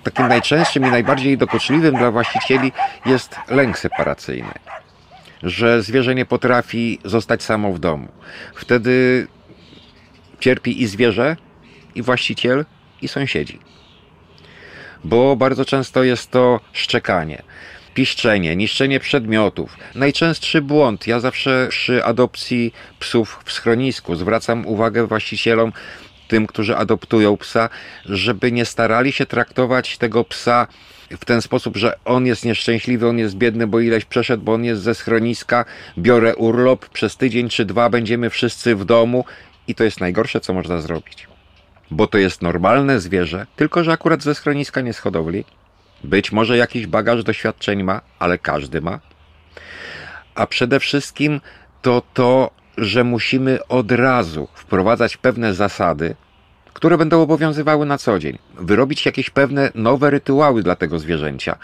Takim 0.02 0.28
najczęstszym 0.28 0.86
i 0.86 0.90
najbardziej 0.90 1.38
dokuczliwym 1.38 1.96
dla 1.96 2.10
właścicieli 2.10 2.72
jest 3.06 3.36
lęk 3.48 3.78
separacyjny. 3.78 4.54
Że 5.42 5.82
zwierzę 5.82 6.14
nie 6.14 6.26
potrafi 6.26 6.98
zostać 7.04 7.42
samo 7.42 7.72
w 7.72 7.78
domu. 7.78 8.08
Wtedy 8.54 9.26
cierpi 10.40 10.82
i 10.82 10.86
zwierzę, 10.86 11.36
i 11.94 12.02
właściciel, 12.02 12.64
i 13.02 13.08
sąsiedzi. 13.08 13.58
Bo 15.04 15.36
bardzo 15.36 15.64
często 15.64 16.02
jest 16.02 16.30
to 16.30 16.60
szczekanie 16.72 17.42
piszczenie, 17.94 18.56
niszczenie 18.56 19.00
przedmiotów. 19.00 19.76
Najczęstszy 19.94 20.62
błąd. 20.62 21.06
Ja 21.06 21.20
zawsze 21.20 21.66
przy 21.70 22.04
adopcji 22.04 22.72
psów 22.98 23.40
w 23.44 23.52
schronisku 23.52 24.16
zwracam 24.16 24.66
uwagę 24.66 25.06
właścicielom, 25.06 25.72
tym, 26.28 26.46
którzy 26.46 26.76
adoptują 26.76 27.36
psa, 27.36 27.68
żeby 28.04 28.52
nie 28.52 28.64
starali 28.64 29.12
się 29.12 29.26
traktować 29.26 29.98
tego 29.98 30.24
psa 30.24 30.66
w 31.10 31.24
ten 31.24 31.42
sposób, 31.42 31.76
że 31.76 31.98
on 32.04 32.26
jest 32.26 32.44
nieszczęśliwy, 32.44 33.08
on 33.08 33.18
jest 33.18 33.34
biedny, 33.34 33.66
bo 33.66 33.80
ileś 33.80 34.04
przeszedł, 34.04 34.42
bo 34.42 34.52
on 34.52 34.64
jest 34.64 34.82
ze 34.82 34.94
schroniska, 34.94 35.64
biorę 35.98 36.36
urlop, 36.36 36.88
przez 36.88 37.16
tydzień 37.16 37.48
czy 37.48 37.64
dwa 37.64 37.90
będziemy 37.90 38.30
wszyscy 38.30 38.76
w 38.76 38.84
domu 38.84 39.24
i 39.68 39.74
to 39.74 39.84
jest 39.84 40.00
najgorsze, 40.00 40.40
co 40.40 40.54
można 40.54 40.80
zrobić. 40.80 41.28
Bo 41.90 42.06
to 42.06 42.18
jest 42.18 42.42
normalne 42.42 43.00
zwierzę, 43.00 43.46
tylko 43.56 43.84
że 43.84 43.92
akurat 43.92 44.22
ze 44.22 44.34
schroniska 44.34 44.80
nie 44.80 44.92
z 44.92 44.98
hodowli, 44.98 45.44
być 46.04 46.32
może 46.32 46.56
jakiś 46.56 46.86
bagaż 46.86 47.22
doświadczeń 47.22 47.82
ma, 47.82 48.00
ale 48.18 48.38
każdy 48.38 48.80
ma. 48.80 49.00
A 50.34 50.46
przede 50.46 50.80
wszystkim 50.80 51.40
to 51.82 52.02
to, 52.14 52.50
że 52.78 53.04
musimy 53.04 53.66
od 53.68 53.92
razu 53.92 54.48
wprowadzać 54.54 55.16
pewne 55.16 55.54
zasady, 55.54 56.14
które 56.72 56.98
będą 56.98 57.22
obowiązywały 57.22 57.86
na 57.86 57.98
co 57.98 58.18
dzień. 58.18 58.38
Wyrobić 58.54 59.06
jakieś 59.06 59.30
pewne 59.30 59.70
nowe 59.74 60.10
rytuały 60.10 60.62
dla 60.62 60.76
tego 60.76 60.98
zwierzęcia, 60.98 61.56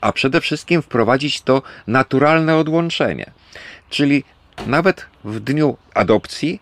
a 0.00 0.12
przede 0.12 0.40
wszystkim 0.40 0.82
wprowadzić 0.82 1.40
to 1.40 1.62
naturalne 1.86 2.56
odłączenie. 2.56 3.30
Czyli 3.90 4.24
nawet 4.66 5.06
w 5.24 5.40
dniu 5.40 5.76
adopcji 5.94 6.60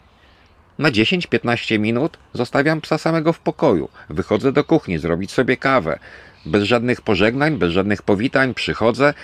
na 0.78 0.90
10-15 0.90 1.78
minut 1.78 2.18
zostawiam 2.32 2.80
psa 2.80 2.98
samego 2.98 3.32
w 3.32 3.38
pokoju. 3.38 3.88
Wychodzę 4.10 4.52
do 4.52 4.64
kuchni, 4.64 4.98
zrobić 4.98 5.30
sobie 5.30 5.56
kawę, 5.56 5.98
bez 6.46 6.64
żadnych 6.64 7.00
pożegnań, 7.02 7.56
bez 7.56 7.72
żadnych 7.72 8.02
powitań, 8.02 8.54
przychodzę, 8.54 9.14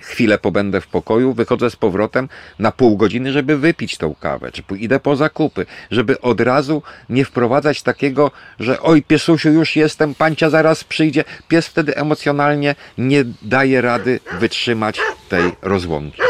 chwilę 0.00 0.38
pobędę 0.38 0.80
w 0.80 0.86
pokoju, 0.86 1.34
wychodzę 1.34 1.70
z 1.70 1.76
powrotem 1.76 2.28
na 2.58 2.72
pół 2.72 2.96
godziny, 2.96 3.32
żeby 3.32 3.58
wypić 3.58 3.98
tą 3.98 4.14
kawę, 4.14 4.52
czy 4.52 4.62
idę 4.78 5.00
po 5.00 5.16
zakupy, 5.16 5.66
żeby 5.90 6.20
od 6.20 6.40
razu 6.40 6.82
nie 7.08 7.24
wprowadzać 7.24 7.82
takiego, 7.82 8.30
że 8.60 8.80
oj 8.82 9.02
piesusiu 9.02 9.48
już 9.48 9.76
jestem, 9.76 10.14
pancia 10.14 10.50
zaraz 10.50 10.84
przyjdzie. 10.84 11.24
Pies 11.48 11.68
wtedy 11.68 11.96
emocjonalnie 11.96 12.74
nie 12.98 13.24
daje 13.42 13.80
rady 13.80 14.20
wytrzymać 14.38 15.00
tej 15.28 15.52
rozłąki. 15.62 16.22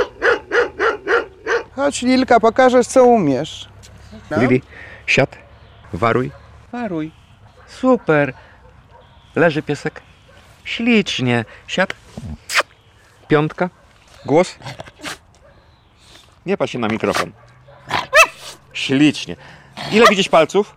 Chodź 1.76 2.02
Lilka, 2.02 2.40
pokażesz 2.40 2.86
co 2.86 3.04
umiesz. 3.04 3.68
No. 4.30 4.42
Lili, 4.42 4.62
siad, 5.06 5.38
waruj. 5.92 6.30
Waruj. 6.72 7.10
Super. 7.66 8.32
Leży 9.36 9.62
piesek. 9.62 10.02
Ślicznie. 10.64 11.44
Siad. 11.66 11.94
Piątka. 13.30 13.70
Głos. 14.26 14.54
Nie 16.46 16.56
patrz 16.56 16.72
się 16.72 16.78
na 16.78 16.88
mikrofon. 16.88 17.32
Ślicznie. 18.72 19.36
Ile 19.92 20.06
widzisz 20.06 20.28
palców? 20.28 20.74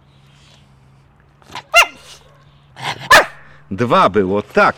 Dwa 3.71 4.09
było, 4.09 4.41
tak. 4.41 4.75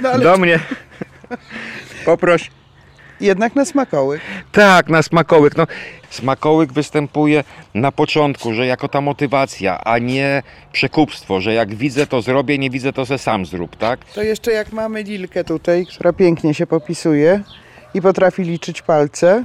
No 0.00 0.08
ale 0.08 0.24
Do 0.24 0.36
mnie. 0.36 0.60
Poproś. 2.04 2.50
Jednak 3.20 3.56
na 3.56 3.64
smakoły. 3.64 4.20
Tak, 4.52 4.88
na 4.88 5.02
smakołyk. 5.02 5.56
No, 5.56 5.66
Smakołyk 6.10 6.72
występuje 6.72 7.44
na 7.74 7.92
początku, 7.92 8.52
że 8.52 8.66
jako 8.66 8.88
ta 8.88 9.00
motywacja, 9.00 9.84
a 9.84 9.98
nie 9.98 10.42
przekupstwo, 10.72 11.40
że 11.40 11.54
jak 11.54 11.74
widzę 11.74 12.06
to 12.06 12.22
zrobię, 12.22 12.58
nie 12.58 12.70
widzę 12.70 12.92
to 12.92 13.06
se 13.06 13.18
sam 13.18 13.46
zrób, 13.46 13.76
tak? 13.76 14.04
To 14.04 14.22
jeszcze 14.22 14.52
jak 14.52 14.72
mamy 14.72 15.02
Lilkę 15.02 15.44
tutaj, 15.44 15.86
która 15.86 16.12
pięknie 16.12 16.54
się 16.54 16.66
popisuje 16.66 17.42
i 17.94 18.02
potrafi 18.02 18.42
liczyć 18.42 18.82
palce. 18.82 19.44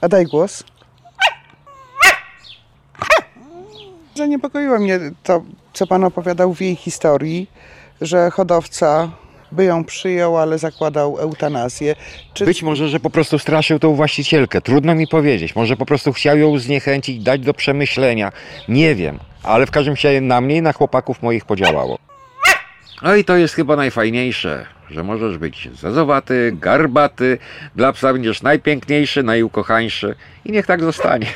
A 0.00 0.08
daj 0.08 0.24
głos. 0.24 0.64
Zaniepokoiło 4.14 4.78
mnie 4.78 5.00
to, 5.22 5.42
co 5.72 5.86
pan 5.86 6.04
opowiadał 6.04 6.54
w 6.54 6.60
jej 6.60 6.76
historii, 6.76 7.50
że 8.00 8.30
hodowca 8.30 9.10
by 9.54 9.64
ją 9.64 9.84
przyjął, 9.84 10.38
ale 10.38 10.58
zakładał 10.58 11.18
eutanazję. 11.18 11.94
Czy 12.34 12.44
Być 12.44 12.62
może, 12.62 12.88
że 12.88 13.00
po 13.00 13.10
prostu 13.10 13.38
straszył 13.38 13.78
tą 13.78 13.94
właścicielkę. 13.94 14.60
Trudno 14.60 14.94
mi 14.94 15.08
powiedzieć. 15.08 15.56
Może 15.56 15.76
po 15.76 15.86
prostu 15.86 16.12
chciał 16.12 16.38
ją 16.38 16.58
zniechęcić, 16.58 17.22
dać 17.22 17.40
do 17.40 17.54
przemyślenia. 17.54 18.32
Nie 18.68 18.94
wiem. 18.94 19.18
Ale 19.42 19.66
w 19.66 19.70
każdym 19.70 19.94
razie 19.94 20.20
na 20.20 20.40
mnie 20.40 20.56
i 20.56 20.62
na 20.62 20.72
chłopaków 20.72 21.22
moich 21.22 21.44
podziałało. 21.44 21.98
No 23.02 23.14
i 23.14 23.24
to 23.24 23.36
jest 23.36 23.54
chyba 23.54 23.76
najfajniejsze, 23.76 24.66
że 24.90 25.04
możesz 25.04 25.38
być 25.38 25.68
zezowaty, 25.80 26.52
garbaty, 26.60 27.38
dla 27.76 27.92
psa 27.92 28.12
będziesz 28.12 28.42
najpiękniejszy, 28.42 29.22
najukochańszy 29.22 30.14
i 30.44 30.52
niech 30.52 30.66
tak 30.66 30.82
zostanie. 30.82 31.26